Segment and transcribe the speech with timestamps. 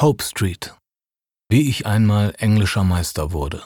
[0.00, 0.76] Hope Street.
[1.48, 3.64] Wie ich einmal englischer Meister wurde.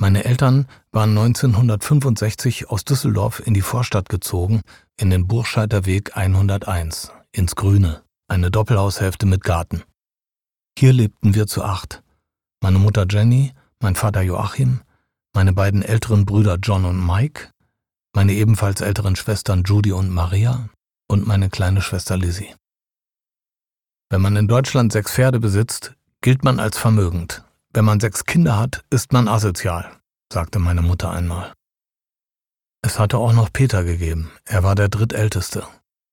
[0.00, 4.60] Meine Eltern waren 1965 aus Düsseldorf in die Vorstadt gezogen,
[4.96, 9.82] in den Burscheider Weg 101, ins Grüne, eine Doppelhaushälfte mit Garten.
[10.78, 12.04] Hier lebten wir zu acht.
[12.62, 14.82] Meine Mutter Jenny, mein Vater Joachim,
[15.34, 17.50] meine beiden älteren Brüder John und Mike,
[18.14, 20.68] meine ebenfalls älteren Schwestern Judy und Maria
[21.08, 22.54] und meine kleine Schwester Lizzie.
[24.12, 27.44] Wenn man in Deutschland sechs Pferde besitzt, gilt man als vermögend.
[27.72, 29.88] Wenn man sechs Kinder hat, ist man asozial,
[30.32, 31.52] sagte meine Mutter einmal.
[32.82, 35.64] Es hatte auch noch Peter gegeben, er war der drittälteste.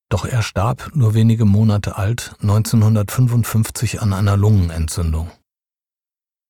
[0.09, 5.31] Doch er starb, nur wenige Monate alt, 1955 an einer Lungenentzündung.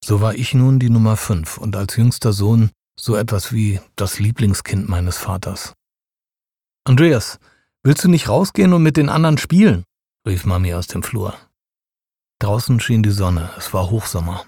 [0.03, 4.19] So war ich nun die Nummer fünf und als jüngster Sohn so etwas wie das
[4.19, 5.75] Lieblingskind meines Vaters.
[6.83, 7.39] Andreas,
[7.83, 9.85] willst du nicht rausgehen und mit den anderen spielen?
[10.27, 11.33] Rief Mami aus dem Flur.
[12.39, 14.45] Draußen schien die Sonne, es war Hochsommer.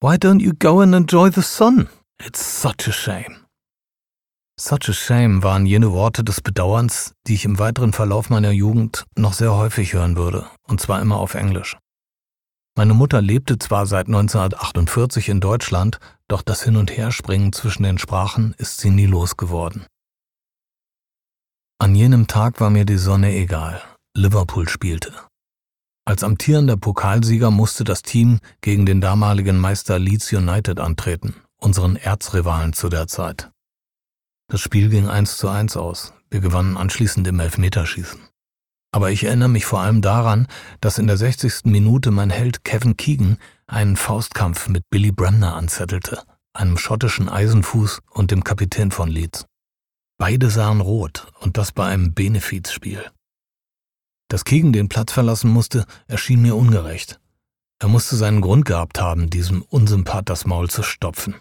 [0.00, 1.88] Why don't you go and enjoy the sun?
[2.18, 3.36] It's such a shame.
[4.58, 9.04] Such a shame waren jene Worte des Bedauerns, die ich im weiteren Verlauf meiner Jugend
[9.16, 11.76] noch sehr häufig hören würde, und zwar immer auf Englisch.
[12.76, 17.98] Meine Mutter lebte zwar seit 1948 in Deutschland, doch das Hin- und Herspringen zwischen den
[17.98, 19.86] Sprachen ist sie nie losgeworden.
[21.78, 23.82] An jenem Tag war mir die Sonne egal.
[24.14, 25.14] Liverpool spielte.
[26.04, 32.72] Als amtierender Pokalsieger musste das Team gegen den damaligen Meister Leeds United antreten, unseren Erzrivalen
[32.72, 33.50] zu der Zeit.
[34.48, 36.12] Das Spiel ging 1 zu 1 aus.
[36.28, 38.20] Wir gewannen anschließend im Elfmeterschießen.
[38.94, 40.46] Aber ich erinnere mich vor allem daran,
[40.82, 41.64] dass in der 60.
[41.64, 48.30] Minute mein Held Kevin Keegan einen Faustkampf mit Billy Bremner anzettelte, einem schottischen Eisenfuß und
[48.30, 49.46] dem Kapitän von Leeds.
[50.18, 53.10] Beide sahen rot und das bei einem Benefizspiel.
[54.32, 57.20] Dass Keegan den Platz verlassen musste, erschien mir ungerecht.
[57.78, 61.34] Er musste seinen Grund gehabt haben, diesem Unsympath das Maul zu stopfen.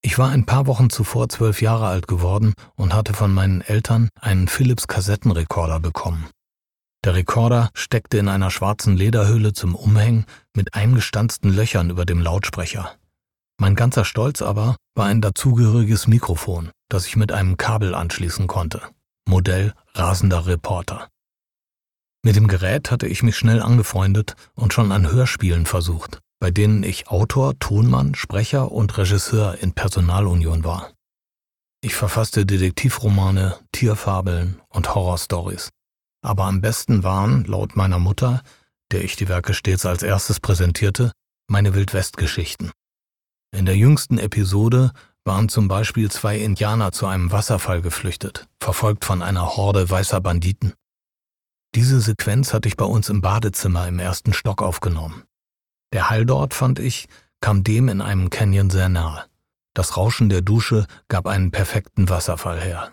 [0.00, 4.08] Ich war ein paar Wochen zuvor zwölf Jahre alt geworden und hatte von meinen Eltern
[4.18, 6.30] einen Philips Kassettenrekorder bekommen.
[7.04, 10.24] Der Rekorder steckte in einer schwarzen Lederhülle zum Umhängen
[10.56, 12.96] mit eingestanzten Löchern über dem Lautsprecher.
[13.60, 18.80] Mein ganzer Stolz aber war ein dazugehöriges Mikrofon, das ich mit einem Kabel anschließen konnte.
[19.28, 21.10] Modell rasender Reporter.
[22.24, 26.82] Mit dem Gerät hatte ich mich schnell angefreundet und schon an Hörspielen versucht, bei denen
[26.82, 30.90] ich Autor, Tonmann, Sprecher und Regisseur in Personalunion war.
[31.82, 35.68] Ich verfasste Detektivromane, Tierfabeln und Horrorstories.
[36.22, 38.40] Aber am besten waren, laut meiner Mutter,
[38.90, 41.12] der ich die Werke stets als erstes präsentierte,
[41.46, 42.72] meine Wildwestgeschichten.
[43.54, 44.92] In der jüngsten Episode
[45.24, 50.72] waren zum Beispiel zwei Indianer zu einem Wasserfall geflüchtet, verfolgt von einer Horde weißer Banditen.
[51.94, 55.22] Diese Sequenz hatte ich bei uns im Badezimmer im ersten Stock aufgenommen.
[55.92, 57.06] Der Hall dort, fand ich,
[57.40, 59.26] kam dem in einem Canyon sehr nahe.
[59.74, 62.90] Das Rauschen der Dusche gab einen perfekten Wasserfall her.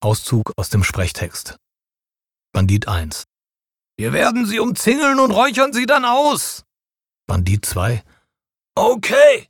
[0.00, 1.58] Auszug aus dem Sprechtext.
[2.52, 3.22] Bandit 1.
[3.96, 6.64] Wir werden sie umzingeln und räuchern sie dann aus.
[7.28, 8.02] Bandit 2.
[8.74, 9.48] Okay.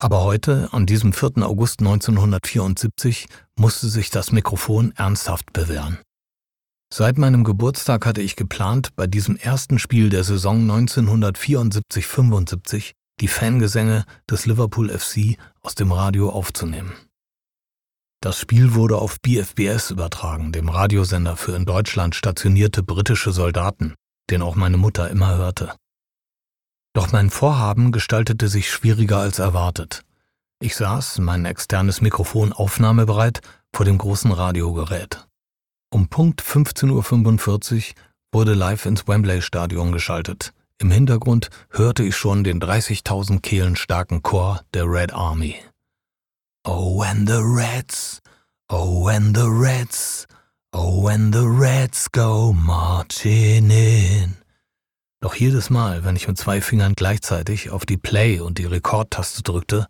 [0.00, 1.46] Aber heute, an diesem 4.
[1.46, 6.00] August 1974, musste sich das Mikrofon ernsthaft bewähren.
[6.96, 14.04] Seit meinem Geburtstag hatte ich geplant, bei diesem ersten Spiel der Saison 1974-75 die Fangesänge
[14.30, 16.92] des Liverpool FC aus dem Radio aufzunehmen.
[18.20, 23.96] Das Spiel wurde auf BFBS übertragen, dem Radiosender für in Deutschland stationierte britische Soldaten,
[24.30, 25.74] den auch meine Mutter immer hörte.
[26.92, 30.04] Doch mein Vorhaben gestaltete sich schwieriger als erwartet.
[30.60, 33.40] Ich saß, mein externes Mikrofon aufnahmebereit,
[33.72, 35.26] vor dem großen Radiogerät.
[35.94, 37.94] Um Punkt 15.45 Uhr
[38.32, 40.52] wurde live ins Wembley-Stadion geschaltet.
[40.78, 45.54] Im Hintergrund hörte ich schon den 30.000 Kehlen starken Chor der Red Army.
[46.66, 48.20] Oh, when the Reds,
[48.68, 50.26] oh, when the Reds,
[50.72, 54.34] oh, when the Reds go marching in.
[55.20, 59.44] Doch jedes Mal, wenn ich mit zwei Fingern gleichzeitig auf die Play- und die Rekordtaste
[59.44, 59.86] drückte,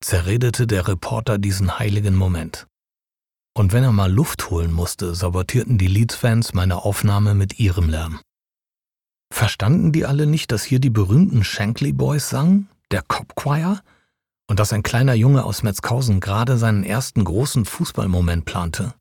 [0.00, 2.66] zerredete der Reporter diesen heiligen Moment.
[3.54, 8.20] Und wenn er mal Luft holen musste, sabotierten die Leeds-Fans meine Aufnahme mit ihrem Lärm.
[9.32, 13.82] Verstanden die alle nicht, dass hier die berühmten Shankly Boys sangen, der Cop Choir,
[14.48, 18.94] und dass ein kleiner Junge aus Metzkausen gerade seinen ersten großen Fußballmoment plante?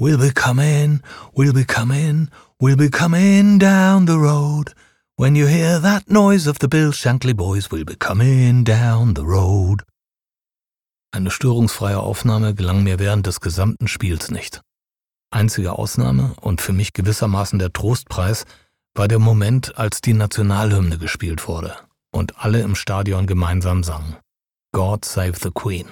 [0.00, 1.00] We'll be coming,
[1.32, 2.28] we'll be coming,
[2.60, 4.74] we'll be coming down the road.
[5.16, 9.24] When you hear that noise of the Bill Shankly Boys, we'll be coming down the
[9.24, 9.82] road.
[11.14, 14.62] Eine störungsfreie Aufnahme gelang mir während des gesamten Spiels nicht.
[15.30, 18.46] Einzige Ausnahme und für mich gewissermaßen der Trostpreis
[18.94, 21.76] war der Moment, als die Nationalhymne gespielt wurde
[22.12, 24.16] und alle im Stadion gemeinsam sangen.
[24.72, 25.86] God Save the Queen.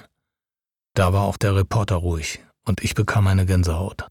[0.95, 4.07] Da war auch der Reporter ruhig und ich bekam eine Gänsehaut.